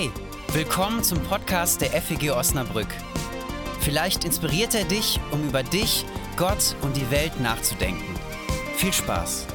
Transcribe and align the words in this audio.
Hey, 0.00 0.10
willkommen 0.54 1.04
zum 1.04 1.22
Podcast 1.24 1.82
der 1.82 1.90
FEG 1.90 2.30
Osnabrück. 2.30 2.88
Vielleicht 3.80 4.24
inspiriert 4.24 4.74
er 4.74 4.84
dich, 4.84 5.20
um 5.30 5.46
über 5.46 5.62
dich, 5.62 6.06
Gott 6.38 6.74
und 6.80 6.96
die 6.96 7.10
Welt 7.10 7.38
nachzudenken. 7.38 8.14
Viel 8.76 8.94
Spaß! 8.94 9.46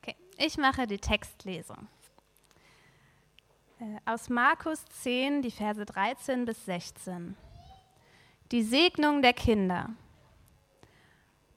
Okay, 0.00 0.16
ich 0.38 0.56
mache 0.56 0.86
die 0.86 0.96
Textlesung. 0.96 1.88
Äh, 3.80 3.98
Aus 4.06 4.30
Markus 4.30 4.82
10, 5.02 5.42
die 5.42 5.50
Verse 5.50 5.84
13 5.84 6.46
bis 6.46 6.64
16. 6.64 7.36
Die 8.50 8.62
Segnung 8.62 9.20
der 9.20 9.34
Kinder. 9.34 9.90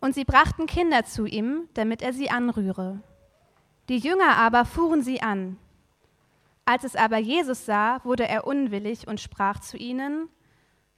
Und 0.02 0.16
sie 0.16 0.26
brachten 0.26 0.66
Kinder 0.66 1.06
zu 1.06 1.26
ihm, 1.26 1.70
damit 1.76 2.02
er 2.02 2.12
sie 2.12 2.30
anrühre. 2.30 3.02
Die 3.88 3.98
Jünger 3.98 4.36
aber 4.38 4.66
fuhren 4.66 5.02
sie 5.04 5.22
an. 5.22 5.58
Als 6.66 6.84
es 6.84 6.96
aber 6.96 7.18
Jesus 7.18 7.66
sah, 7.66 8.04
wurde 8.04 8.28
er 8.28 8.46
unwillig 8.46 9.08
und 9.08 9.20
sprach 9.20 9.60
zu 9.60 9.78
ihnen, 9.78 10.28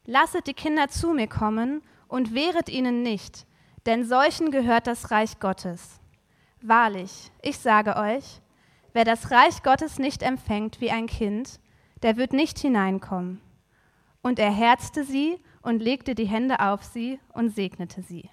Lasset 0.05 0.47
die 0.47 0.53
Kinder 0.53 0.89
zu 0.89 1.13
mir 1.13 1.27
kommen 1.27 1.81
und 2.07 2.33
wehret 2.33 2.69
ihnen 2.69 3.03
nicht, 3.03 3.45
denn 3.85 4.05
solchen 4.05 4.51
gehört 4.51 4.87
das 4.87 5.11
Reich 5.11 5.39
Gottes. 5.39 5.99
Wahrlich, 6.61 7.31
ich 7.41 7.57
sage 7.57 7.95
euch, 7.95 8.41
wer 8.93 9.05
das 9.05 9.31
Reich 9.31 9.63
Gottes 9.63 9.99
nicht 9.99 10.21
empfängt 10.21 10.81
wie 10.81 10.91
ein 10.91 11.07
Kind, 11.07 11.59
der 12.03 12.17
wird 12.17 12.33
nicht 12.33 12.59
hineinkommen. 12.59 13.41
Und 14.21 14.39
er 14.39 14.51
herzte 14.51 15.03
sie 15.03 15.39
und 15.61 15.81
legte 15.81 16.15
die 16.15 16.25
Hände 16.27 16.59
auf 16.59 16.83
sie 16.83 17.19
und 17.33 17.49
segnete 17.49 18.01
sie. 18.01 18.29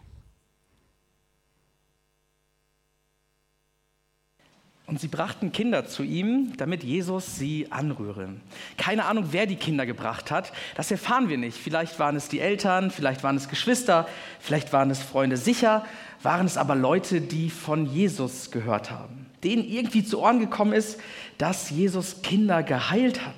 Und 4.91 4.98
sie 4.98 5.06
brachten 5.06 5.52
Kinder 5.52 5.86
zu 5.86 6.02
ihm, 6.02 6.52
damit 6.56 6.83
Jesus 6.83 7.36
sie 7.36 7.69
anrühre. 7.70 8.30
Keine 8.77 9.05
Ahnung, 9.05 9.27
wer 9.30 9.47
die 9.47 9.55
Kinder 9.55 9.86
gebracht 9.86 10.32
hat. 10.32 10.52
Das 10.74 10.91
erfahren 10.91 11.28
wir 11.28 11.38
nicht. 11.38 11.56
Vielleicht 11.56 12.00
waren 12.00 12.16
es 12.16 12.28
die 12.28 12.41
Eltern, 12.41 12.91
vielleicht 12.91 13.22
waren 13.22 13.36
es 13.36 13.48
Geschwister, 13.48 14.08
vielleicht 14.41 14.72
waren 14.72 14.91
es 14.91 15.00
Freunde. 15.00 15.36
Sicher 15.36 15.84
waren 16.24 16.44
es 16.44 16.56
aber 16.56 16.74
Leute, 16.74 17.20
die 17.20 17.50
von 17.50 17.86
Jesus 17.86 18.50
gehört 18.50 18.91
haben. 18.91 19.27
Denen 19.44 19.64
irgendwie 19.64 20.05
zu 20.05 20.19
Ohren 20.19 20.41
gekommen 20.41 20.72
ist, 20.72 20.98
dass 21.38 21.70
Jesus 21.70 22.22
Kinder 22.22 22.64
geheilt 22.64 23.25
hat. 23.25 23.36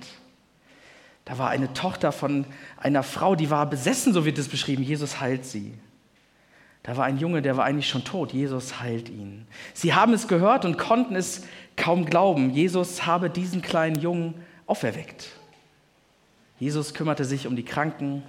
Da 1.26 1.36
war 1.36 1.50
eine 1.50 1.74
Tochter 1.74 2.12
von 2.12 2.46
einer 2.78 3.02
Frau, 3.02 3.36
die 3.36 3.50
war 3.50 3.68
besessen, 3.68 4.14
so 4.14 4.24
wird 4.24 4.38
es 4.38 4.48
beschrieben. 4.48 4.82
Jesus 4.82 5.20
heilt 5.20 5.44
sie. 5.44 5.74
Da 6.82 6.96
war 6.96 7.04
ein 7.04 7.18
Junge, 7.18 7.42
der 7.42 7.56
war 7.56 7.64
eigentlich 7.64 7.88
schon 7.88 8.04
tot. 8.04 8.32
Jesus 8.32 8.80
heilt 8.80 9.08
ihn. 9.08 9.46
Sie 9.72 9.94
haben 9.94 10.12
es 10.12 10.26
gehört 10.26 10.64
und 10.64 10.78
konnten 10.78 11.14
es 11.14 11.46
kaum 11.76 12.06
glauben. 12.06 12.50
Jesus 12.50 13.06
habe 13.06 13.30
diesen 13.30 13.62
kleinen 13.62 14.00
Jungen 14.00 14.34
auferweckt. 14.66 15.28
Jesus 16.58 16.94
kümmerte 16.94 17.24
sich 17.24 17.46
um 17.46 17.54
die 17.54 17.64
Kranken. 17.64 18.22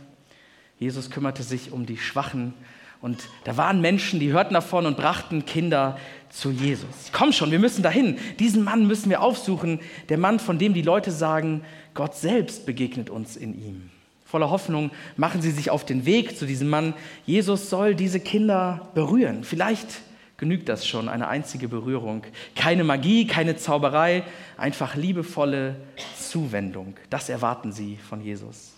Jesus 0.77 1.09
kümmerte 1.09 1.43
sich 1.43 1.71
um 1.71 1.85
die 1.85 1.97
Schwachen. 1.97 2.53
Und 3.01 3.27
da 3.43 3.57
waren 3.57 3.81
Menschen, 3.81 4.19
die 4.19 4.31
hörten 4.31 4.53
davon 4.53 4.85
und 4.85 4.97
brachten 4.97 5.45
Kinder 5.45 5.99
zu 6.29 6.51
Jesus. 6.51 7.11
Komm 7.11 7.33
schon, 7.33 7.51
wir 7.51 7.59
müssen 7.59 7.83
dahin. 7.83 8.17
Diesen 8.39 8.63
Mann 8.63 8.87
müssen 8.87 9.09
wir 9.09 9.21
aufsuchen. 9.21 9.79
Der 10.09 10.17
Mann, 10.17 10.39
von 10.39 10.57
dem 10.57 10.73
die 10.73 10.81
Leute 10.81 11.11
sagen, 11.11 11.63
Gott 11.95 12.15
selbst 12.15 12.65
begegnet 12.65 13.09
uns 13.09 13.35
in 13.35 13.59
ihm. 13.59 13.89
Voller 14.33 14.49
Hoffnung 14.49 14.89
machen 15.15 15.43
sie 15.43 15.51
sich 15.51 15.69
auf 15.69 15.85
den 15.85 16.07
Weg 16.07 16.39
zu 16.39 16.47
diesem 16.47 16.67
Mann. 16.67 16.95
Jesus 17.27 17.69
soll 17.69 17.93
diese 17.93 18.19
Kinder 18.19 18.89
berühren. 18.95 19.43
Vielleicht 19.43 20.01
genügt 20.37 20.69
das 20.69 20.87
schon, 20.87 21.07
eine 21.07 21.27
einzige 21.27 21.67
Berührung. 21.67 22.23
Keine 22.55 22.83
Magie, 22.83 23.27
keine 23.27 23.57
Zauberei, 23.57 24.23
einfach 24.57 24.95
liebevolle 24.95 25.75
Zuwendung. 26.19 26.95
Das 27.11 27.29
erwarten 27.29 27.71
sie 27.71 27.97
von 27.97 28.23
Jesus. 28.23 28.71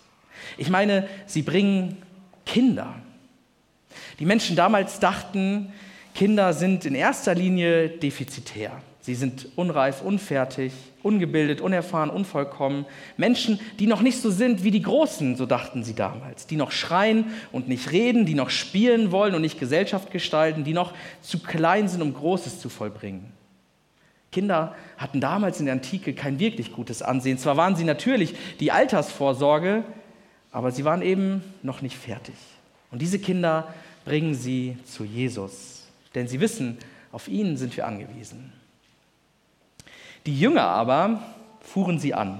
Ich 0.57 0.69
meine, 0.69 1.07
sie 1.25 1.41
bringen 1.41 1.99
Kinder. 2.45 2.93
Die 4.19 4.25
Menschen 4.25 4.57
damals 4.57 4.99
dachten, 4.99 5.71
Kinder 6.15 6.51
sind 6.51 6.83
in 6.83 6.95
erster 6.95 7.33
Linie 7.33 7.87
defizitär. 7.87 8.73
Sie 9.05 9.13
sind 9.13 9.49
unreif, 9.55 10.01
unfertig, 10.01 10.73
ungebildet, 11.03 11.61
unerfahren, 11.61 12.09
unvollkommen. 12.09 12.87
Menschen, 13.17 13.59
die 13.77 13.85
noch 13.85 14.01
nicht 14.01 14.19
so 14.19 14.31
sind 14.31 14.63
wie 14.63 14.71
die 14.71 14.81
Großen, 14.81 15.35
so 15.35 15.45
dachten 15.45 15.83
sie 15.83 15.93
damals. 15.93 16.47
Die 16.47 16.55
noch 16.55 16.71
schreien 16.71 17.25
und 17.51 17.67
nicht 17.67 17.91
reden, 17.91 18.25
die 18.25 18.33
noch 18.33 18.49
spielen 18.49 19.11
wollen 19.11 19.35
und 19.35 19.43
nicht 19.43 19.59
Gesellschaft 19.59 20.09
gestalten, 20.09 20.63
die 20.63 20.73
noch 20.73 20.91
zu 21.21 21.37
klein 21.37 21.87
sind, 21.87 22.01
um 22.01 22.15
Großes 22.15 22.59
zu 22.59 22.67
vollbringen. 22.67 23.31
Kinder 24.31 24.73
hatten 24.97 25.21
damals 25.21 25.59
in 25.59 25.67
der 25.67 25.75
Antike 25.75 26.15
kein 26.15 26.39
wirklich 26.39 26.71
gutes 26.73 27.03
Ansehen. 27.03 27.37
Zwar 27.37 27.57
waren 27.57 27.75
sie 27.75 27.83
natürlich 27.83 28.33
die 28.59 28.71
Altersvorsorge, 28.71 29.83
aber 30.51 30.71
sie 30.71 30.83
waren 30.83 31.03
eben 31.03 31.43
noch 31.61 31.83
nicht 31.83 31.95
fertig. 31.95 32.33
Und 32.89 33.03
diese 33.03 33.19
Kinder 33.19 33.71
bringen 34.03 34.33
sie 34.33 34.79
zu 34.83 35.03
Jesus, 35.03 35.83
denn 36.15 36.27
sie 36.27 36.39
wissen, 36.39 36.79
auf 37.11 37.27
ihn 37.27 37.55
sind 37.55 37.77
wir 37.77 37.85
angewiesen. 37.85 38.51
Die 40.25 40.39
Jünger 40.39 40.63
aber 40.63 41.21
fuhren 41.61 41.99
sie 41.99 42.13
an. 42.13 42.39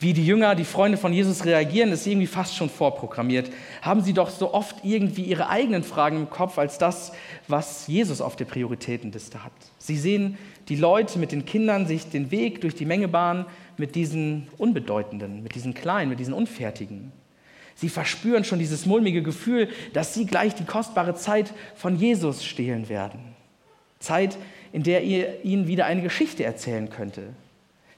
Wie 0.00 0.14
die 0.14 0.24
Jünger, 0.24 0.54
die 0.54 0.64
Freunde 0.64 0.96
von 0.96 1.12
Jesus 1.12 1.44
reagieren, 1.44 1.92
ist 1.92 2.06
irgendwie 2.06 2.26
fast 2.26 2.56
schon 2.56 2.70
vorprogrammiert. 2.70 3.50
Haben 3.82 4.00
sie 4.00 4.14
doch 4.14 4.30
so 4.30 4.54
oft 4.54 4.76
irgendwie 4.82 5.24
ihre 5.24 5.50
eigenen 5.50 5.84
Fragen 5.84 6.16
im 6.16 6.30
Kopf 6.30 6.56
als 6.56 6.78
das, 6.78 7.12
was 7.48 7.86
Jesus 7.86 8.22
auf 8.22 8.34
der 8.34 8.46
Prioritätenliste 8.46 9.44
hat. 9.44 9.52
Sie 9.76 9.98
sehen 9.98 10.38
die 10.70 10.76
Leute 10.76 11.18
mit 11.18 11.32
den 11.32 11.44
Kindern 11.44 11.86
sich 11.86 12.08
den 12.08 12.30
Weg 12.30 12.62
durch 12.62 12.74
die 12.74 12.86
Menge 12.86 13.08
bahnen 13.08 13.44
mit 13.76 13.94
diesen 13.94 14.48
Unbedeutenden, 14.56 15.42
mit 15.42 15.54
diesen 15.54 15.74
Kleinen, 15.74 16.08
mit 16.08 16.18
diesen 16.18 16.32
Unfertigen. 16.32 17.12
Sie 17.74 17.90
verspüren 17.90 18.44
schon 18.44 18.58
dieses 18.58 18.86
mulmige 18.86 19.22
Gefühl, 19.22 19.68
dass 19.92 20.14
sie 20.14 20.24
gleich 20.24 20.54
die 20.54 20.64
kostbare 20.64 21.14
Zeit 21.14 21.52
von 21.74 21.96
Jesus 21.96 22.42
stehlen 22.42 22.88
werden. 22.88 23.20
Zeit, 23.98 24.38
in 24.72 24.82
der 24.82 25.02
ihr 25.02 25.44
ihnen 25.44 25.66
wieder 25.66 25.86
eine 25.86 26.02
Geschichte 26.02 26.44
erzählen 26.44 26.90
könnte. 26.90 27.34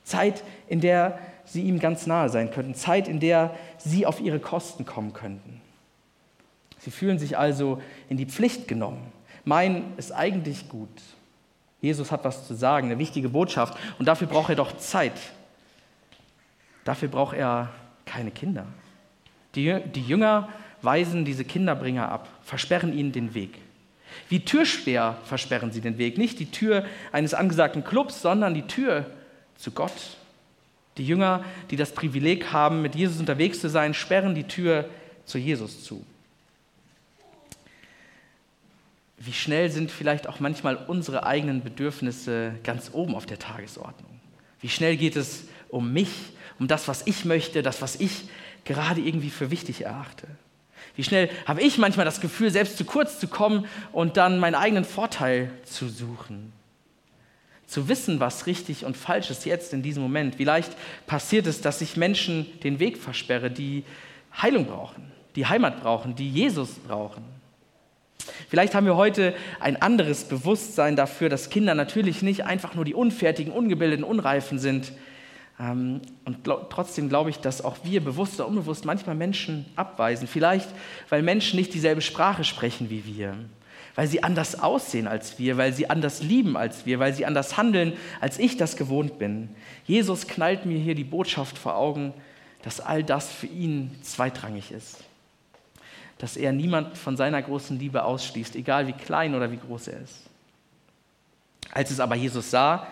Zeit, 0.05 0.43
in 0.69 0.81
der 0.81 1.19
sie 1.45 1.63
ihm 1.63 1.79
ganz 1.79 2.07
nahe 2.07 2.29
sein 2.29 2.51
könnten. 2.51 2.75
Zeit, 2.75 3.09
in 3.09 3.21
der 3.21 3.55
sie 3.79 4.07
auf 4.07 4.21
ihre 4.21 4.41
Kosten 4.41 4.85
kommen 4.85 5.13
könnten. 5.13 5.61
Sie 6.79 6.91
fühlen 6.91 7.19
sich 7.19 7.39
also 7.39 7.81
in 8.09 8.17
die 8.17 8.27
Pflicht 8.27 8.67
genommen. 8.67 9.13
Mein 9.45 9.85
ist 9.97 10.13
eigentlich 10.13 10.69
gut. 10.69 10.89
Jesus 11.81 12.11
hat 12.13 12.25
was 12.25 12.47
zu 12.47 12.55
sagen, 12.55 12.89
eine 12.89 12.99
wichtige 12.99 13.29
Botschaft. 13.29 13.77
Und 13.99 14.07
dafür 14.07 14.27
braucht 14.27 14.51
er 14.51 14.57
doch 14.57 14.77
Zeit. 14.77 15.13
Dafür 16.85 17.09
braucht 17.09 17.37
er 17.37 17.71
keine 18.07 18.31
Kinder. 18.31 18.67
Die, 19.55 19.81
die 19.95 20.03
Jünger 20.03 20.49
weisen 20.81 21.25
diese 21.25 21.45
Kinderbringer 21.45 22.11
ab, 22.11 22.29
versperren 22.43 22.97
ihnen 22.97 23.13
den 23.13 23.35
Weg. 23.35 23.59
Wie 24.29 24.41
Türsperr 24.41 25.19
versperren 25.25 25.73
sie 25.73 25.81
den 25.81 25.99
Weg. 25.99 26.19
Nicht 26.19 26.39
die 26.39 26.51
Tür 26.51 26.85
eines 27.13 27.35
angesagten 27.35 27.85
Clubs, 27.85 28.23
sondern 28.23 28.55
die 28.55 28.67
Tür 28.67 29.07
zu 29.57 29.71
Gott. 29.71 29.93
Die 30.99 31.07
Jünger, 31.07 31.45
die 31.71 31.77
das 31.77 31.93
Privileg 31.93 32.53
haben, 32.53 32.83
mit 32.83 32.95
Jesus 32.95 33.19
unterwegs 33.19 33.61
zu 33.61 33.69
sein, 33.69 33.95
sperren 33.95 34.35
die 34.35 34.45
Tür 34.45 34.89
zu 35.25 35.39
Jesus 35.39 35.85
zu. 35.85 36.05
Wie 39.19 39.33
schnell 39.33 39.71
sind 39.71 39.93
vielleicht 39.93 40.27
auch 40.27 40.41
manchmal 40.41 40.75
unsere 40.75 41.25
eigenen 41.25 41.63
Bedürfnisse 41.63 42.55
ganz 42.65 42.91
oben 42.93 43.15
auf 43.15 43.25
der 43.25 43.39
Tagesordnung? 43.39 44.11
Wie 44.61 44.69
schnell 44.69 44.97
geht 44.97 45.15
es 45.15 45.45
um 45.69 45.93
mich, 45.93 46.11
um 46.59 46.67
das, 46.67 46.89
was 46.89 47.07
ich 47.07 47.25
möchte, 47.25 47.63
das, 47.63 47.81
was 47.81 47.97
ich 47.97 48.29
gerade 48.65 49.01
irgendwie 49.01 49.31
für 49.31 49.51
wichtig 49.51 49.83
erachte? 49.83 50.27
Wie 50.97 51.05
schnell 51.05 51.31
habe 51.47 51.63
ich 51.63 51.79
manchmal 51.79 52.05
das 52.05 52.21
Gefühl, 52.21 52.51
selbst 52.51 52.77
zu 52.77 52.85
kurz 52.85 53.19
zu 53.19 53.29
kommen 53.29 53.67
und 53.93 54.17
dann 54.17 54.39
meinen 54.39 54.55
eigenen 54.55 54.85
Vorteil 54.85 55.51
zu 55.65 55.89
suchen. 55.89 56.53
Zu 57.67 57.89
wissen, 57.89 58.21
was 58.21 58.47
richtig 58.47 58.85
und 58.85 58.97
falsch 58.97 59.31
ist 59.31 59.47
jetzt 59.47 59.73
in 59.73 59.83
diesem 59.83 60.03
Moment. 60.03 60.35
Vielleicht 60.37 60.73
passiert 61.07 61.47
es, 61.47 61.61
dass 61.61 61.81
ich 61.81 61.97
Menschen 61.97 62.47
den 62.61 62.79
Weg 62.79 62.99
versperre, 62.99 63.51
die 63.51 63.85
Heilung 64.41 64.67
brauchen, 64.67 65.11
die 65.37 65.47
Heimat 65.47 65.81
brauchen, 65.81 66.15
die 66.15 66.29
Jesus 66.29 66.71
brauchen. 66.87 67.25
Vielleicht 68.49 68.75
haben 68.75 68.87
wir 68.87 68.97
heute 68.97 69.35
ein 69.61 69.81
anderes 69.81 70.25
Bewusstsein 70.25 70.97
dafür, 70.97 71.29
dass 71.29 71.51
Kinder 71.51 71.75
natürlich 71.75 72.23
nicht 72.23 72.45
einfach 72.45 72.75
nur 72.75 72.85
die 72.85 72.95
unfertigen, 72.95 73.53
ungebildeten, 73.53 74.05
unreifen 74.05 74.59
sind, 74.59 74.93
und 75.71 76.39
trotzdem 76.71 77.09
glaube 77.09 77.31
ich, 77.31 77.39
dass 77.39 77.65
auch 77.65 77.77
wir 77.85 78.03
bewusst 78.03 78.41
oder 78.41 78.49
unbewusst 78.49 78.85
manchmal 78.85 79.15
Menschen 79.15 79.67
abweisen. 79.77 80.27
Vielleicht, 80.27 80.69
weil 81.09 81.23
Menschen 81.23 81.57
nicht 81.57 81.73
dieselbe 81.73 82.01
Sprache 82.01 82.43
sprechen 82.43 82.91
wie 82.91 83.05
wir, 83.07 83.37
weil 83.95 84.09
sie 84.09 84.25
anders 84.25 84.59
aussehen 84.59 85.07
als 85.07 85.39
wir, 85.39 85.59
weil 85.59 85.73
sie 85.73 85.89
anders 85.89 86.23
lieben 86.23 86.57
als 86.57 86.85
wir, 86.85 86.99
weil 86.99 87.15
sie 87.15 87.27
anders 87.27 87.57
handeln, 87.57 87.93
als 88.21 88.39
ich 88.39 88.57
das 88.57 88.77
gewohnt 88.77 89.19
bin. 89.19 89.51
Jesus 89.87 90.27
knallt 90.27 90.67
mir 90.67 90.79
hier 90.79 90.97
die 90.97 91.05
Botschaft 91.05 91.57
vor 91.59 91.77
Augen, 91.77 92.13
dass 92.63 92.81
all 92.81 93.05
das 93.05 93.31
für 93.31 93.47
ihn 93.47 93.95
zweitrangig 94.03 94.73
ist. 94.73 95.05
dass 96.23 96.37
er 96.37 96.53
niemand 96.53 96.97
von 96.97 97.17
seiner 97.17 97.43
großen 97.43 97.77
Liebe 97.81 98.05
ausschließt, 98.05 98.55
egal 98.55 98.87
wie 98.87 98.93
klein 98.93 99.35
oder 99.35 99.51
wie 99.51 99.57
groß 99.57 99.89
er 99.89 100.03
ist. 100.03 100.21
Als 101.73 101.91
es 101.91 101.99
aber 101.99 102.15
Jesus 102.15 102.49
sah, 102.49 102.87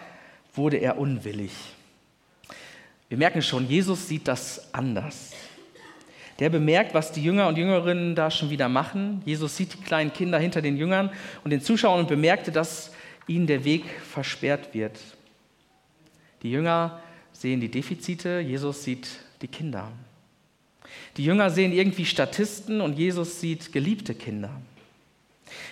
wurde 0.53 0.79
er 0.79 0.99
unwillig. 0.99 1.53
Wir 3.11 3.19
merken 3.19 3.43
schon, 3.43 3.69
Jesus 3.69 4.07
sieht 4.07 4.29
das 4.29 4.73
anders. 4.73 5.33
Der 6.39 6.49
bemerkt, 6.49 6.95
was 6.95 7.11
die 7.11 7.23
Jünger 7.23 7.49
und 7.49 7.59
Jüngerinnen 7.59 8.15
da 8.15 8.31
schon 8.31 8.51
wieder 8.51 8.69
machen. 8.69 9.21
Jesus 9.27 9.57
sieht 9.57 9.75
die 9.75 9.83
kleinen 9.83 10.13
Kinder 10.13 10.39
hinter 10.39 10.63
den 10.63 10.77
Jüngern 10.77 11.11
und 11.43 11.51
den 11.51 11.61
Zuschauern 11.61 12.01
und 12.01 12.09
bemerkte, 12.09 12.53
dass 12.53 12.93
ihnen 13.27 13.49
der 13.49 13.65
Weg 13.65 13.85
versperrt 14.09 14.73
wird. 14.75 14.99
Die 16.43 16.53
Jünger 16.53 17.03
sehen 17.33 17.61
die 17.61 17.69
Defizite, 17.69 18.39
Jesus 18.39 18.85
sieht 18.85 19.09
die 19.43 19.49
Kinder. 19.49 19.91
Die 21.17 21.25
Jünger 21.25 21.51
sehen 21.51 21.73
irgendwie 21.73 22.07
Statisten 22.07 22.81
und 22.81 22.97
Jesus 22.97 23.41
sieht 23.41 23.73
geliebte 23.73 24.15
Kinder. 24.15 24.51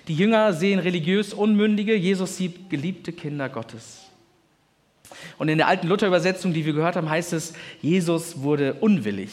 Die 0.08 0.17
Jünger 0.17 0.52
sehen 0.52 0.81
religiös 0.81 1.32
Unmündige, 1.32 1.94
Jesus 1.94 2.37
sieht 2.37 2.69
geliebte 2.69 3.12
Kinder 3.12 3.49
Gottes. 3.49 4.07
Und 5.38 5.49
in 5.49 5.58
der 5.58 5.69
alten 5.69 5.88
Luther-Übersetzung, 5.88 6.52
die 6.52 6.64
wir 6.64 6.72
gehört 6.72 6.96
haben, 6.96 7.08
heißt 7.08 7.32
es, 7.32 7.55
Jesus 7.81 8.43
wurde 8.43 8.75
unwillig. 8.75 9.31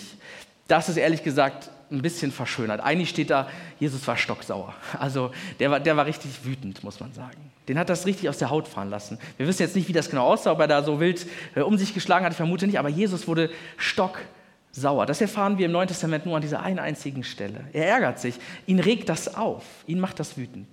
Das 0.68 0.90
ist 0.90 0.98
ehrlich 0.98 1.24
gesagt 1.24 1.70
ein 1.92 2.02
bisschen 2.02 2.32
verschönert. 2.32 2.82
Eigentlich 2.82 3.10
steht 3.10 3.30
da, 3.30 3.48
Jesus 3.80 4.06
war 4.08 4.18
stocksauer. 4.18 4.74
Also 5.00 5.32
der 5.60 5.72
war, 5.72 5.80
der 5.80 5.96
war 5.98 6.06
richtig 6.06 6.44
wütend, 6.44 6.84
muss 6.84 7.00
man 7.00 7.14
sagen. 7.14 7.52
Den 7.68 7.80
hat 7.80 7.90
das 7.90 8.06
richtig 8.06 8.30
aus 8.30 8.38
der 8.38 8.50
Haut 8.50 8.68
fahren 8.68 8.90
lassen. 8.90 9.20
Wir 9.38 9.48
wissen 9.48 9.62
jetzt 9.62 9.76
nicht, 9.76 9.88
wie 9.88 9.94
das 9.94 10.10
genau 10.10 10.26
aussah, 10.26 10.52
ob 10.52 10.60
er 10.60 10.68
da 10.68 10.84
so 10.84 11.00
wild 11.00 11.26
äh, 11.56 11.62
um 11.62 11.78
sich 11.78 11.94
geschlagen 11.94 12.26
hat, 12.26 12.32
ich 12.32 12.38
vermute 12.38 12.66
nicht, 12.68 12.80
aber 12.80 12.90
Jesus 12.90 13.28
wurde 13.28 13.50
stocksauer. 13.78 15.06
Das 15.06 15.22
erfahren 15.22 15.58
wir 15.58 15.68
im 15.68 15.72
Neuen 15.72 15.88
Testament 15.88 16.26
nur 16.26 16.36
an 16.36 16.42
dieser 16.42 16.62
einen 16.62 16.80
einzigen 16.80 17.24
Stelle. 17.24 17.66
Er 17.74 17.88
ärgert 17.88 18.20
sich, 18.20 18.36
ihn 18.66 18.80
regt 18.80 19.10
das 19.10 19.36
auf, 19.36 19.64
ihn 19.88 20.00
macht 20.00 20.20
das 20.20 20.38
wütend. 20.38 20.68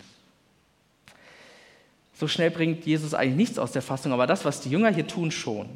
So 2.23 2.29
schnell 2.29 2.53
bringt 2.53 2.87
Jesus 2.87 3.15
eigentlich 3.15 3.35
nichts 3.35 3.59
aus 3.59 3.73
der 3.73 3.83
Fassung, 3.83 4.13
aber 4.13 4.29
das, 4.29 4.45
was 4.45 4.61
die 4.61 4.71
Jünger 4.71 4.95
hier 4.95 5.09
tun, 5.09 5.33
schon. 5.33 5.69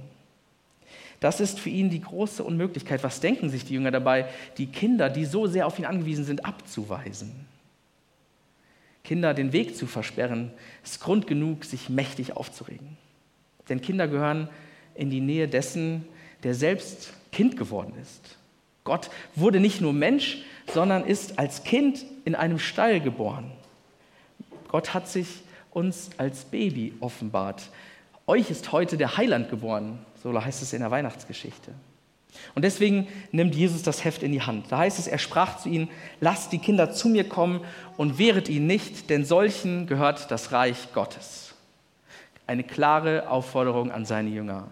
Das 1.19 1.41
ist 1.41 1.59
für 1.59 1.71
ihn 1.71 1.91
die 1.91 2.01
große 2.01 2.45
Unmöglichkeit. 2.45 3.03
Was 3.03 3.19
denken 3.19 3.51
sich 3.51 3.65
die 3.65 3.75
Jünger 3.75 3.91
dabei, 3.91 4.29
die 4.57 4.67
Kinder, 4.67 5.11
die 5.11 5.25
so 5.25 5.49
sehr 5.49 5.67
auf 5.67 5.77
ihn 5.81 5.87
angewiesen 5.87 6.25
sind, 6.25 6.45
abzuweisen? 6.45 7.33
Kinder 9.03 9.35
den 9.35 9.53
Weg 9.53 9.77
zu 9.77 9.89
versperren, 9.89 10.53
ist 10.85 11.01
Grund 11.01 11.27
genug, 11.27 11.65
sich 11.65 11.89
mächtig 11.89 12.37
aufzuregen. 12.37 12.97
Denn 13.69 13.81
Kinder 13.81 14.07
gehören 14.07 14.49
in 14.95 15.11
die 15.11 15.21
Nähe 15.21 15.49
dessen, 15.49 16.05
der 16.45 16.55
selbst 16.55 17.13
Kind 17.33 17.57
geworden 17.57 17.95
ist. 18.01 18.37
Gott 18.85 19.11
wurde 19.35 19.59
nicht 19.59 19.81
nur 19.81 19.93
Mensch, 19.93 20.45
sondern 20.73 21.05
ist 21.07 21.41
als 21.41 21.65
Kind 21.65 22.07
in 22.25 22.37
einem 22.37 22.61
Stall 22.61 23.01
geboren. 23.01 23.51
Gott 24.69 24.95
hat 24.95 25.09
sich 25.09 25.43
uns 25.77 26.11
als 26.17 26.47
Baby 26.47 26.95
offenbart. 27.01 27.69
Euch 28.27 28.51
ist 28.51 28.73
heute 28.73 28.97
der 28.97 29.19
Heiland 29.19 29.51
geboren, 29.51 29.99
so 30.23 30.43
heißt 30.43 30.63
es 30.63 30.73
in 30.73 30.81
der 30.81 30.91
Weihnachtsgeschichte. 30.91 31.73
Und 32.55 32.65
deswegen 32.65 33.07
nimmt 33.31 33.55
Jesus 33.55 33.83
das 33.83 34.05
Heft 34.05 34.23
in 34.23 34.33
die 34.33 34.41
Hand. 34.41 34.67
Da 34.71 34.79
heißt 34.79 34.99
es, 34.99 35.07
er 35.07 35.19
sprach 35.19 35.59
zu 35.59 35.69
ihnen, 35.69 35.89
lasst 36.21 36.53
die 36.53 36.59
Kinder 36.59 36.93
zu 36.93 37.09
mir 37.09 37.29
kommen 37.29 37.61
und 37.99 38.19
wehret 38.19 38.49
ihnen 38.49 38.67
nicht, 38.67 39.11
denn 39.11 39.25
solchen 39.25 39.87
gehört 39.87 40.31
das 40.31 40.51
Reich 40.51 40.89
Gottes. 40.95 41.55
Eine 42.47 42.65
klare 42.65 43.29
Aufforderung 43.29 43.91
an 43.91 44.07
seine 44.07 44.31
Jünger. 44.31 44.69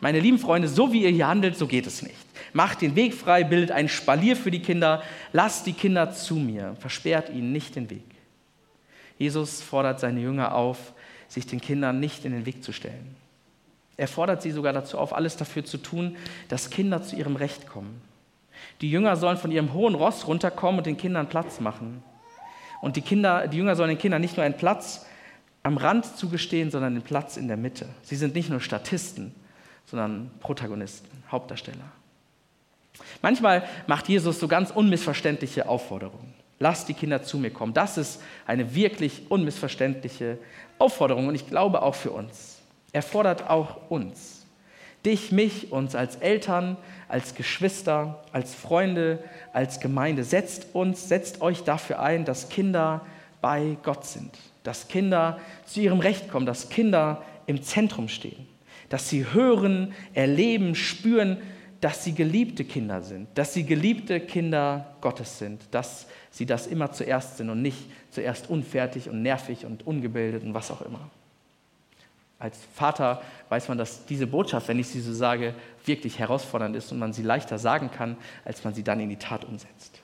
Meine 0.00 0.20
lieben 0.20 0.38
Freunde, 0.38 0.68
so 0.68 0.92
wie 0.92 1.02
ihr 1.02 1.10
hier 1.10 1.28
handelt, 1.28 1.58
so 1.58 1.66
geht 1.66 1.86
es 1.86 2.02
nicht. 2.02 2.14
Macht 2.54 2.80
den 2.80 2.96
Weg 2.96 3.14
frei, 3.14 3.44
bildet 3.44 3.70
ein 3.70 3.88
Spalier 3.88 4.34
für 4.34 4.50
die 4.50 4.62
Kinder, 4.62 5.02
lasst 5.32 5.66
die 5.66 5.72
Kinder 5.72 6.12
zu 6.12 6.36
mir, 6.36 6.74
versperrt 6.78 7.28
ihnen 7.30 7.52
nicht 7.52 7.76
den 7.76 7.90
Weg. 7.90 8.17
Jesus 9.18 9.62
fordert 9.62 10.00
seine 10.00 10.20
Jünger 10.20 10.54
auf, 10.54 10.92
sich 11.26 11.46
den 11.46 11.60
Kindern 11.60 12.00
nicht 12.00 12.24
in 12.24 12.32
den 12.32 12.46
Weg 12.46 12.64
zu 12.64 12.72
stellen. 12.72 13.16
Er 13.96 14.08
fordert 14.08 14.42
sie 14.42 14.52
sogar 14.52 14.72
dazu 14.72 14.96
auf, 14.96 15.12
alles 15.12 15.36
dafür 15.36 15.64
zu 15.64 15.76
tun, 15.76 16.16
dass 16.48 16.70
Kinder 16.70 17.02
zu 17.02 17.16
ihrem 17.16 17.36
Recht 17.36 17.66
kommen. 17.66 18.00
Die 18.80 18.90
Jünger 18.90 19.16
sollen 19.16 19.36
von 19.36 19.50
ihrem 19.50 19.72
hohen 19.72 19.94
Ross 19.94 20.26
runterkommen 20.26 20.78
und 20.78 20.86
den 20.86 20.96
Kindern 20.96 21.28
Platz 21.28 21.60
machen. 21.60 22.02
Und 22.80 22.96
die, 22.96 23.02
Kinder, 23.02 23.48
die 23.48 23.56
Jünger 23.56 23.74
sollen 23.74 23.88
den 23.88 23.98
Kindern 23.98 24.20
nicht 24.20 24.36
nur 24.36 24.46
einen 24.46 24.56
Platz 24.56 25.04
am 25.64 25.76
Rand 25.76 26.16
zugestehen, 26.16 26.70
sondern 26.70 26.94
den 26.94 27.02
Platz 27.02 27.36
in 27.36 27.48
der 27.48 27.56
Mitte. 27.56 27.88
Sie 28.02 28.14
sind 28.14 28.36
nicht 28.36 28.50
nur 28.50 28.60
Statisten, 28.60 29.34
sondern 29.84 30.30
Protagonisten, 30.40 31.24
Hauptdarsteller. 31.30 31.92
Manchmal 33.20 33.64
macht 33.88 34.08
Jesus 34.08 34.38
so 34.38 34.46
ganz 34.46 34.70
unmissverständliche 34.70 35.68
Aufforderungen. 35.68 36.34
Lasst 36.60 36.88
die 36.88 36.94
Kinder 36.94 37.22
zu 37.22 37.38
mir 37.38 37.50
kommen. 37.50 37.72
Das 37.72 37.98
ist 37.98 38.20
eine 38.46 38.74
wirklich 38.74 39.30
unmissverständliche 39.30 40.38
Aufforderung 40.78 41.28
und 41.28 41.34
ich 41.34 41.48
glaube 41.48 41.82
auch 41.82 41.94
für 41.94 42.10
uns. 42.10 42.58
Er 42.92 43.02
fordert 43.02 43.48
auch 43.48 43.90
uns, 43.90 44.46
dich, 45.04 45.30
mich, 45.30 45.70
uns 45.70 45.94
als 45.94 46.16
Eltern, 46.16 46.76
als 47.06 47.34
Geschwister, 47.34 48.24
als 48.32 48.54
Freunde, 48.54 49.22
als 49.52 49.80
Gemeinde. 49.80 50.24
Setzt 50.24 50.74
uns, 50.74 51.08
setzt 51.08 51.40
euch 51.40 51.64
dafür 51.64 52.00
ein, 52.00 52.24
dass 52.24 52.48
Kinder 52.48 53.02
bei 53.40 53.76
Gott 53.82 54.04
sind, 54.04 54.36
dass 54.64 54.88
Kinder 54.88 55.38
zu 55.64 55.80
ihrem 55.80 56.00
Recht 56.00 56.28
kommen, 56.28 56.46
dass 56.46 56.70
Kinder 56.70 57.22
im 57.46 57.62
Zentrum 57.62 58.08
stehen, 58.08 58.48
dass 58.88 59.08
sie 59.08 59.32
hören, 59.32 59.94
erleben, 60.12 60.74
spüren, 60.74 61.38
dass 61.80 62.04
sie 62.04 62.12
geliebte 62.12 62.64
Kinder 62.64 63.02
sind, 63.02 63.28
dass 63.34 63.54
sie 63.54 63.64
geliebte 63.64 64.20
Kinder 64.20 64.96
Gottes 65.00 65.38
sind, 65.38 65.62
dass 65.70 66.06
sie 66.30 66.46
das 66.46 66.66
immer 66.66 66.92
zuerst 66.92 67.36
sind 67.36 67.50
und 67.50 67.62
nicht 67.62 67.90
zuerst 68.10 68.50
unfertig 68.50 69.08
und 69.08 69.22
nervig 69.22 69.64
und 69.64 69.86
ungebildet 69.86 70.42
und 70.42 70.54
was 70.54 70.70
auch 70.70 70.82
immer. 70.82 71.10
Als 72.40 72.58
Vater 72.74 73.20
weiß 73.48 73.68
man, 73.68 73.78
dass 73.78 74.06
diese 74.06 74.26
Botschaft, 74.26 74.68
wenn 74.68 74.78
ich 74.78 74.88
sie 74.88 75.00
so 75.00 75.12
sage, 75.12 75.54
wirklich 75.84 76.18
herausfordernd 76.18 76.76
ist 76.76 76.92
und 76.92 76.98
man 76.98 77.12
sie 77.12 77.22
leichter 77.22 77.58
sagen 77.58 77.90
kann, 77.90 78.16
als 78.44 78.62
man 78.62 78.74
sie 78.74 78.84
dann 78.84 79.00
in 79.00 79.08
die 79.08 79.16
Tat 79.16 79.44
umsetzt. 79.44 80.02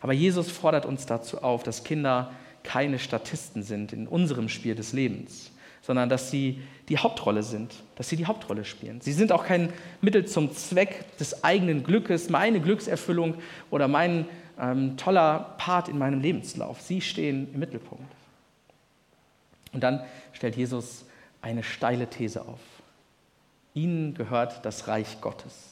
Aber 0.00 0.12
Jesus 0.12 0.50
fordert 0.50 0.86
uns 0.86 1.06
dazu 1.06 1.42
auf, 1.42 1.62
dass 1.62 1.84
Kinder 1.84 2.32
keine 2.64 2.98
Statisten 2.98 3.62
sind 3.62 3.92
in 3.92 4.08
unserem 4.08 4.48
Spiel 4.48 4.74
des 4.74 4.92
Lebens, 4.92 5.51
sondern 5.82 6.08
dass 6.08 6.30
sie 6.30 6.62
die 6.88 6.98
Hauptrolle 6.98 7.42
sind, 7.42 7.74
dass 7.96 8.08
sie 8.08 8.16
die 8.16 8.26
Hauptrolle 8.26 8.64
spielen. 8.64 9.00
Sie 9.00 9.12
sind 9.12 9.32
auch 9.32 9.44
kein 9.44 9.72
Mittel 10.00 10.26
zum 10.26 10.52
Zweck 10.54 11.16
des 11.18 11.44
eigenen 11.44 11.84
Glückes, 11.84 12.30
meine 12.30 12.60
Glückserfüllung 12.60 13.34
oder 13.70 13.88
mein 13.88 14.26
ähm, 14.58 14.96
toller 14.96 15.54
Part 15.58 15.88
in 15.88 15.98
meinem 15.98 16.20
Lebenslauf. 16.20 16.80
Sie 16.80 17.00
stehen 17.00 17.52
im 17.52 17.60
Mittelpunkt. 17.60 18.12
Und 19.72 19.82
dann 19.82 20.02
stellt 20.32 20.56
Jesus 20.56 21.04
eine 21.40 21.62
steile 21.62 22.08
These 22.08 22.42
auf. 22.42 22.60
Ihnen 23.74 24.14
gehört 24.14 24.64
das 24.64 24.86
Reich 24.86 25.20
Gottes. 25.20 25.71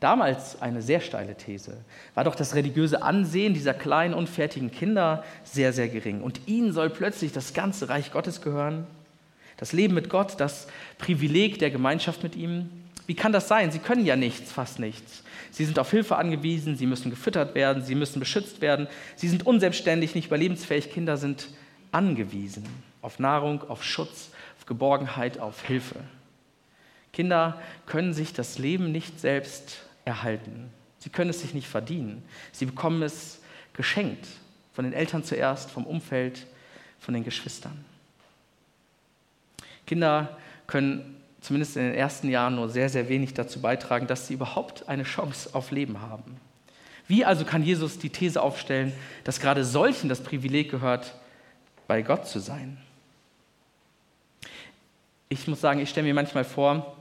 Damals 0.00 0.60
eine 0.62 0.80
sehr 0.82 1.00
steile 1.00 1.36
These. 1.36 1.76
War 2.14 2.24
doch 2.24 2.34
das 2.34 2.54
religiöse 2.54 3.02
Ansehen 3.02 3.54
dieser 3.54 3.74
kleinen, 3.74 4.14
unfertigen 4.14 4.70
Kinder 4.70 5.24
sehr, 5.44 5.72
sehr 5.72 5.88
gering. 5.88 6.22
Und 6.22 6.40
ihnen 6.46 6.72
soll 6.72 6.90
plötzlich 6.90 7.32
das 7.32 7.52
ganze 7.52 7.88
Reich 7.90 8.10
Gottes 8.10 8.40
gehören. 8.40 8.86
Das 9.58 9.72
Leben 9.72 9.94
mit 9.94 10.08
Gott, 10.08 10.40
das 10.40 10.68
Privileg 10.98 11.58
der 11.58 11.70
Gemeinschaft 11.70 12.22
mit 12.22 12.34
ihm. 12.34 12.70
Wie 13.06 13.14
kann 13.14 13.32
das 13.32 13.46
sein? 13.46 13.70
Sie 13.70 13.78
können 13.78 14.06
ja 14.06 14.16
nichts, 14.16 14.50
fast 14.50 14.78
nichts. 14.78 15.22
Sie 15.50 15.66
sind 15.66 15.78
auf 15.78 15.90
Hilfe 15.90 16.16
angewiesen, 16.16 16.76
sie 16.76 16.86
müssen 16.86 17.10
gefüttert 17.10 17.54
werden, 17.54 17.82
sie 17.82 17.94
müssen 17.94 18.20
beschützt 18.20 18.62
werden. 18.62 18.86
Sie 19.16 19.28
sind 19.28 19.44
unselbstständig, 19.46 20.14
nicht 20.14 20.28
überlebensfähig. 20.28 20.90
Kinder 20.90 21.16
sind 21.18 21.48
angewiesen 21.92 22.64
auf 23.02 23.18
Nahrung, 23.18 23.68
auf 23.68 23.82
Schutz, 23.82 24.30
Geborgenheit, 24.70 25.40
auf 25.40 25.66
Hilfe. 25.66 25.96
Kinder 27.12 27.60
können 27.86 28.14
sich 28.14 28.32
das 28.32 28.56
Leben 28.56 28.92
nicht 28.92 29.18
selbst 29.18 29.80
erhalten. 30.04 30.70
Sie 30.98 31.10
können 31.10 31.30
es 31.30 31.40
sich 31.40 31.54
nicht 31.54 31.68
verdienen. 31.68 32.22
Sie 32.52 32.66
bekommen 32.66 33.02
es 33.02 33.40
geschenkt. 33.72 34.26
Von 34.72 34.84
den 34.84 34.92
Eltern 34.92 35.24
zuerst, 35.24 35.70
vom 35.70 35.84
Umfeld, 35.84 36.46
von 36.98 37.14
den 37.14 37.24
Geschwistern. 37.24 37.84
Kinder 39.86 40.38
können 40.66 41.16
zumindest 41.40 41.76
in 41.76 41.84
den 41.84 41.94
ersten 41.94 42.28
Jahren 42.28 42.54
nur 42.54 42.68
sehr, 42.68 42.88
sehr 42.88 43.08
wenig 43.08 43.34
dazu 43.34 43.60
beitragen, 43.60 44.06
dass 44.06 44.26
sie 44.26 44.34
überhaupt 44.34 44.88
eine 44.88 45.04
Chance 45.04 45.50
auf 45.54 45.70
Leben 45.70 46.00
haben. 46.00 46.36
Wie 47.08 47.24
also 47.24 47.44
kann 47.44 47.64
Jesus 47.64 47.98
die 47.98 48.10
These 48.10 48.40
aufstellen, 48.40 48.92
dass 49.24 49.40
gerade 49.40 49.64
solchen 49.64 50.08
das 50.08 50.22
Privileg 50.22 50.70
gehört, 50.70 51.14
bei 51.88 52.02
Gott 52.02 52.28
zu 52.28 52.38
sein? 52.38 52.78
ich 55.30 55.46
muss 55.46 55.60
sagen, 55.60 55.80
ich 55.80 55.88
stelle 55.88 56.08
mir 56.08 56.14
manchmal 56.14 56.44
vor, 56.44 56.96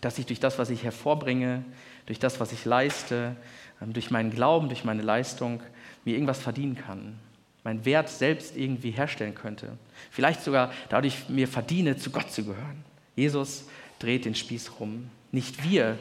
dass 0.00 0.18
ich 0.18 0.26
durch 0.26 0.40
das, 0.40 0.58
was 0.58 0.70
ich 0.70 0.84
hervorbringe, 0.84 1.64
durch 2.06 2.18
das, 2.18 2.40
was 2.40 2.52
ich 2.52 2.64
leiste, 2.64 3.36
ähm, 3.82 3.92
durch 3.92 4.10
meinen 4.10 4.30
Glauben, 4.30 4.68
durch 4.68 4.84
meine 4.84 5.02
Leistung, 5.02 5.62
mir 6.04 6.14
irgendwas 6.14 6.38
verdienen 6.38 6.76
kann, 6.76 7.18
meinen 7.64 7.84
Wert 7.84 8.08
selbst 8.08 8.56
irgendwie 8.56 8.90
herstellen 8.90 9.34
könnte. 9.34 9.76
Vielleicht 10.10 10.42
sogar 10.42 10.72
dadurch 10.88 11.28
mir 11.28 11.48
verdiene, 11.48 11.96
zu 11.96 12.10
Gott 12.10 12.30
zu 12.30 12.44
gehören. 12.44 12.84
Jesus 13.16 13.68
dreht 13.98 14.24
den 14.24 14.34
Spieß 14.34 14.80
rum. 14.80 15.10
Nicht 15.32 15.64
wir 15.64 15.98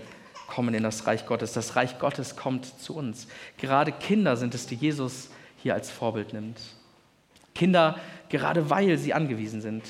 kommen 0.48 0.74
in 0.74 0.84
das 0.84 1.08
Reich 1.08 1.26
Gottes. 1.26 1.54
Das 1.54 1.76
Reich 1.76 2.00
Gottes 2.00 2.36
kommt 2.36 2.66
zu 2.80 2.96
uns. 2.96 3.28
Gerade 3.58 3.92
Kinder 3.92 4.38
sind 4.38 4.56
es, 4.56 4.68
die 4.68 4.76
Jesus 4.76 5.30
hier 5.62 5.74
als 5.74 5.92
Vorbild 5.92 6.34
nimmt. 6.34 6.60
Kinder, 7.54 8.00
gerade 8.30 8.70
weil 8.70 8.98
sie 8.98 9.14
angewiesen 9.14 9.62
sind, 9.62 9.84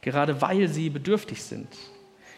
gerade 0.00 0.40
weil 0.40 0.68
sie 0.68 0.90
bedürftig 0.90 1.42
sind, 1.42 1.68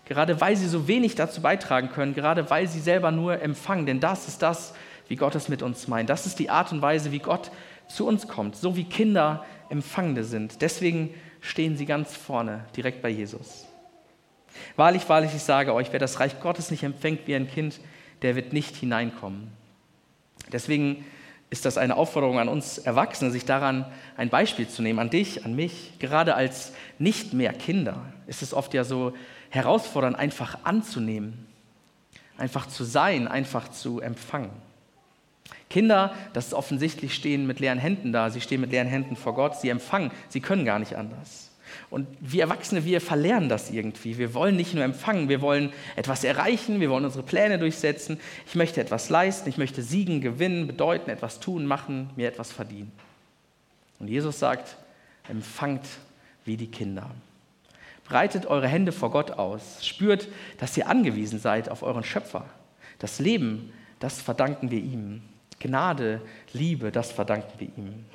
gerade 0.09 0.41
weil 0.41 0.57
sie 0.57 0.67
so 0.67 0.88
wenig 0.88 1.15
dazu 1.15 1.43
beitragen 1.43 1.91
können, 1.91 2.15
gerade 2.15 2.50
weil 2.50 2.67
sie 2.67 2.81
selber 2.81 3.11
nur 3.11 3.41
empfangen. 3.41 3.87
Denn 3.87 4.00
das 4.00 4.27
ist 4.27 4.43
das, 4.43 4.75
wie 5.07 5.17
Gott 5.17 5.35
es 5.35 5.49
mit 5.49 5.62
uns 5.62 5.87
meint. 5.87 6.11
Das 6.11 6.27
ist 6.27 6.38
die 6.38 6.50
Art 6.50 6.73
und 6.73 6.83
Weise, 6.83 7.12
wie 7.12 7.19
Gott 7.19 7.50
zu 7.88 8.07
uns 8.07 8.27
kommt, 8.27 8.57
so 8.57 8.77
wie 8.77 8.85
Kinder 8.85 9.45
Empfangende 9.71 10.25
sind. 10.25 10.62
Deswegen 10.62 11.15
stehen 11.41 11.77
sie 11.77 11.85
ganz 11.85 12.17
vorne, 12.17 12.65
direkt 12.75 13.03
bei 13.03 13.11
Jesus. 13.11 13.67
Wahrlich, 14.77 15.09
wahrlich, 15.11 15.35
ich 15.35 15.43
sage 15.43 15.75
euch, 15.75 15.93
wer 15.93 16.00
das 16.00 16.21
Reich 16.21 16.41
Gottes 16.41 16.71
nicht 16.71 16.83
empfängt 16.83 17.27
wie 17.27 17.35
ein 17.35 17.50
Kind, 17.50 17.79
der 18.23 18.35
wird 18.35 18.55
nicht 18.55 18.77
hineinkommen. 18.77 19.53
Deswegen 20.50 21.05
ist 21.50 21.65
das 21.65 21.77
eine 21.79 21.97
Aufforderung 21.97 22.38
an 22.38 22.49
uns 22.49 22.79
Erwachsene, 22.79 23.31
sich 23.31 23.45
daran 23.45 23.85
ein 24.17 24.31
Beispiel 24.31 24.69
zu 24.69 24.83
nehmen, 24.83 24.99
an 24.99 25.11
dich, 25.11 25.45
an 25.45 25.55
mich. 25.55 25.93
Gerade 25.99 26.35
als 26.35 26.73
nicht 26.99 27.35
mehr 27.35 27.53
Kinder 27.53 28.03
ist 28.27 28.43
es 28.43 28.55
oft 28.55 28.73
ja 28.75 28.85
so 28.85 29.12
herausfordernd, 29.50 30.17
einfach 30.17 30.59
anzunehmen, 30.64 31.47
einfach 32.37 32.67
zu 32.67 32.85
sein, 32.85 33.28
einfach 33.28 33.71
zu 33.71 34.00
empfangen. 34.00 34.50
Kinder, 35.71 36.14
das 36.33 36.49
ist 36.49 36.55
offensichtlich, 36.55 37.14
stehen 37.14 37.47
mit 37.47 37.61
leeren 37.61 37.78
Händen 37.78 38.12
da. 38.12 38.31
Sie 38.31 38.40
stehen 38.40 38.61
mit 38.61 38.71
leeren 38.71 38.88
Händen 38.88 39.17
vor 39.17 39.35
Gott. 39.35 39.57
Sie 39.61 39.69
empfangen. 39.69 40.11
Sie 40.28 40.40
können 40.40 40.64
gar 40.64 40.78
nicht 40.78 40.97
anders. 40.97 41.50
Und 41.90 42.07
wir 42.21 42.43
Erwachsene, 42.43 42.85
wir 42.85 43.00
verlernen 43.00 43.49
das 43.49 43.71
irgendwie. 43.71 44.19
Wir 44.19 44.35
wollen 44.35 44.57
nicht 44.57 44.75
nur 44.75 44.85
empfangen, 44.85 45.28
wir 45.28 45.40
wollen 45.40 45.73
etwas 45.97 46.25
erreichen, 46.25 46.81
wir 46.81 46.90
wollen 46.90 47.05
unsere 47.05 47.23
Pläne 47.23 47.59
durchsetzen. 47.59 48.19
Ich 48.47 48.55
möchte 48.55 48.81
etwas 48.81 49.11
leisten, 49.11 49.49
ich 49.49 49.59
möchte 49.59 49.83
siegen, 49.83 50.21
gewinnen, 50.21 50.67
bedeuten, 50.67 51.11
etwas 51.11 51.40
tun, 51.40 51.67
machen, 51.67 52.11
mir 52.17 52.28
etwas 52.28 52.52
verdienen. 52.52 52.93
Und 53.99 54.09
Jesus 54.09 54.38
sagt, 54.38 54.76
empfangt 55.28 55.85
wie 56.45 56.57
die 56.57 56.69
Kinder. 56.69 57.11
Breitet 58.09 58.47
eure 58.47 58.69
Hände 58.69 58.93
vor 58.93 59.11
Gott 59.11 59.33
aus. 59.33 59.85
Spürt, 59.87 60.29
dass 60.57 60.77
ihr 60.77 60.88
angewiesen 60.88 61.38
seid 61.38 61.69
auf 61.69 61.83
euren 61.83 62.05
Schöpfer. 62.05 62.47
Das 62.99 63.19
Leben, 63.19 63.73
das 64.00 64.21
verdanken 64.21 64.71
wir 64.71 64.79
ihm. 64.79 65.23
Gnade, 65.61 66.23
Liebe, 66.53 66.91
das 66.91 67.12
verdanken 67.12 67.53
wir 67.59 67.69
ihm. 67.77 68.07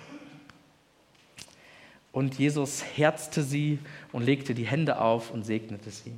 Und 2.12 2.40
Jesus 2.40 2.84
herzte 2.96 3.44
sie 3.44 3.80
und 4.12 4.24
legte 4.24 4.54
die 4.54 4.66
Hände 4.66 5.00
auf 5.00 5.32
und 5.32 5.44
segnete 5.44 5.92
sie. 5.92 6.14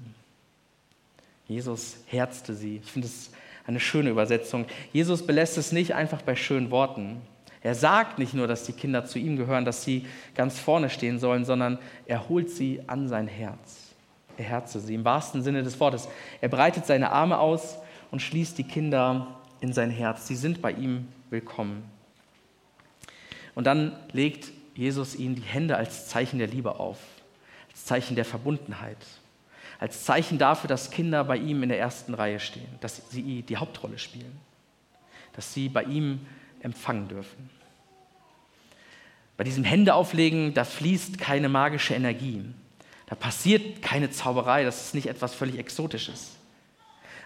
Jesus 1.48 1.98
herzte 2.08 2.54
sie. 2.54 2.78
Ich 2.84 2.92
finde 2.92 3.08
es 3.08 3.32
eine 3.68 3.80
schöne 3.80 4.10
Übersetzung. 4.10 4.66
Jesus 4.94 5.26
belässt 5.26 5.58
es 5.58 5.72
nicht 5.72 5.94
einfach 5.96 6.22
bei 6.22 6.36
schönen 6.36 6.72
Worten. 6.72 7.22
Er 7.66 7.74
sagt 7.74 8.20
nicht 8.20 8.36
nur, 8.36 8.46
dass 8.46 8.64
die 8.64 8.74
Kinder 8.74 9.06
zu 9.06 9.18
ihm 9.18 9.38
gehören, 9.38 9.66
dass 9.66 9.84
sie 9.84 10.06
ganz 10.36 10.60
vorne 10.60 10.88
stehen 10.88 11.18
sollen, 11.18 11.46
sondern 11.46 11.80
er 12.06 12.30
holt 12.30 12.52
sie 12.52 12.84
an 12.86 13.08
sein 13.08 13.28
Herz. 13.28 13.96
Er 14.38 14.46
herzte 14.46 14.80
sie 14.80 14.94
im 14.94 15.04
wahrsten 15.04 15.42
Sinne 15.42 15.64
des 15.64 15.80
Wortes. 15.80 16.08
Er 16.42 16.50
breitet 16.50 16.86
seine 16.86 17.12
Arme 17.12 17.40
aus 17.40 17.80
und 18.12 18.22
schließt 18.22 18.56
die 18.60 18.66
Kinder 18.66 19.40
in 19.62 19.74
sein 19.74 19.90
Herz. 19.90 20.28
Sie 20.28 20.36
sind 20.36 20.62
bei 20.62 20.74
ihm 20.74 21.08
willkommen. 21.32 21.84
Und 23.56 23.66
dann 23.66 23.98
legt 24.12 24.52
Jesus 24.76 25.16
ihnen 25.16 25.34
die 25.34 25.42
Hände 25.42 25.76
als 25.76 26.08
Zeichen 26.08 26.38
der 26.38 26.50
Liebe 26.50 26.80
auf, 26.80 27.00
als 27.72 27.86
Zeichen 27.86 28.16
der 28.16 28.26
Verbundenheit, 28.26 29.04
als 29.80 30.04
Zeichen 30.04 30.38
dafür, 30.38 30.68
dass 30.68 30.92
Kinder 30.92 31.24
bei 31.24 31.38
ihm 31.38 31.64
in 31.64 31.70
der 31.70 31.80
ersten 31.80 32.14
Reihe 32.14 32.40
stehen, 32.40 32.70
dass 32.82 33.10
sie 33.10 33.42
die 33.42 33.58
Hauptrolle 33.58 33.98
spielen, 33.98 34.40
dass 35.34 35.52
sie 35.52 35.68
bei 35.68 35.82
ihm 35.82 36.20
empfangen 36.66 37.08
dürfen. 37.08 37.50
Bei 39.38 39.44
diesem 39.44 39.64
Händeauflegen, 39.64 40.54
da 40.54 40.64
fließt 40.64 41.18
keine 41.18 41.48
magische 41.48 41.94
Energie, 41.94 42.44
da 43.06 43.16
passiert 43.16 43.82
keine 43.82 44.10
Zauberei, 44.10 44.64
das 44.64 44.88
ist 44.88 44.96
nicht 44.96 45.08
etwas 45.08 45.34
völlig 45.34 45.58
Exotisches. 45.60 46.36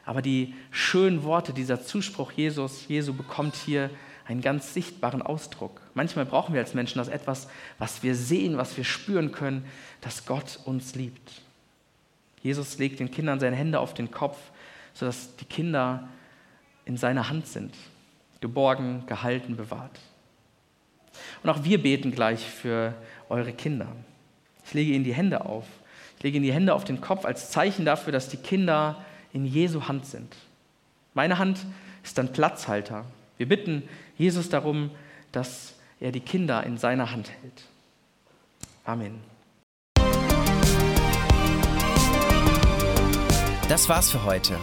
Aber 0.06 0.22
die 0.22 0.54
schönen 0.72 1.24
Worte, 1.24 1.54
dieser 1.54 1.84
Zuspruch 1.84 2.32
Jesus, 2.32 2.88
Jesu 2.88 3.14
bekommt 3.14 3.56
hier 3.56 3.90
einen 4.26 4.42
ganz 4.42 4.74
sichtbaren 4.74 5.22
Ausdruck. 5.22 5.82
Manchmal 5.94 6.26
brauchen 6.26 6.54
wir 6.54 6.62
als 6.62 6.74
Menschen 6.74 6.98
das 6.98 7.08
etwas, 7.08 7.48
was 7.78 8.04
wir 8.04 8.16
sehen, 8.16 8.58
was 8.58 8.76
wir 8.76 8.84
spüren 8.84 9.32
können, 9.32 9.66
dass 10.02 10.26
Gott 10.26 10.60
uns 10.66 10.96
liebt. 10.96 11.42
Jesus 12.42 12.78
legt 12.78 13.00
den 13.00 13.12
Kindern 13.12 13.40
seine 13.40 13.56
Hände 13.56 13.80
auf 13.80 13.94
den 13.94 14.12
Kopf, 14.12 14.38
sodass 14.94 15.36
die 15.38 15.46
Kinder 15.46 16.10
in 16.86 16.98
seiner 16.98 17.30
Hand 17.30 17.48
sind, 17.48 17.74
geborgen, 18.42 19.04
gehalten, 19.08 19.56
bewahrt. 19.56 20.00
Und 21.44 21.50
auch 21.50 21.64
wir 21.64 21.82
beten 21.82 22.12
gleich 22.12 22.46
für 22.46 22.94
eure 23.30 23.54
Kinder. 23.54 23.88
Ich 24.66 24.74
lege 24.74 24.94
ihnen 24.94 25.04
die 25.04 25.14
Hände 25.14 25.46
auf. 25.46 25.66
Ich 26.18 26.24
lege 26.24 26.38
ihnen 26.38 26.46
die 26.46 26.54
Hände 26.54 26.74
auf 26.74 26.84
den 26.84 27.02
Kopf 27.02 27.26
als 27.26 27.52
Zeichen 27.52 27.86
dafür, 27.86 28.12
dass 28.12 28.30
die 28.30 28.38
Kinder 28.38 29.04
in 29.34 29.46
Jesu 29.46 29.88
Hand 29.88 30.06
sind. 30.06 30.36
Meine 31.14 31.38
Hand 31.38 31.60
ist 32.04 32.18
dann 32.18 32.32
Platzhalter. 32.32 33.06
Wir 33.38 33.48
bitten 33.48 33.84
Jesus 34.18 34.50
darum, 34.50 34.92
dass 35.32 35.74
er 36.00 36.12
die 36.12 36.20
Kinder 36.20 36.64
in 36.64 36.78
seiner 36.78 37.12
Hand 37.12 37.32
hält. 37.42 37.64
Amen. 38.86 39.20
Das 43.68 43.88
war's 43.88 44.10
für 44.10 44.24
heute. 44.26 44.58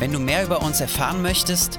Wenn 0.00 0.12
du 0.12 0.18
mehr 0.18 0.44
über 0.44 0.62
uns 0.62 0.80
erfahren 0.80 1.22
möchtest, 1.22 1.78